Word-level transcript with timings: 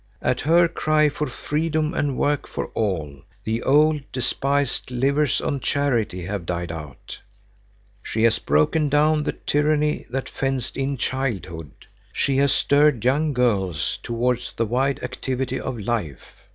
At 0.23 0.41
her 0.41 0.67
cry 0.67 1.09
for 1.09 1.27
freedom 1.27 1.93
and 1.93 2.17
work 2.17 2.47
for 2.47 2.69
all, 2.73 3.19
the 3.43 3.61
old, 3.61 4.01
despised 4.11 4.89
livers 4.89 5.39
on 5.39 5.59
charity 5.59 6.25
have 6.25 6.47
died 6.47 6.71
out. 6.71 7.19
She 8.01 8.23
has 8.23 8.39
broken 8.39 8.89
down 8.89 9.21
the 9.21 9.33
tyranny 9.33 10.07
that 10.09 10.27
fenced 10.27 10.75
in 10.75 10.97
childhood. 10.97 11.85
She 12.11 12.37
has 12.37 12.51
stirred 12.51 13.05
young 13.05 13.31
girls 13.33 13.99
towards 14.01 14.53
the 14.53 14.65
wide 14.65 15.03
activity 15.03 15.59
of 15.59 15.77
life. 15.77 16.25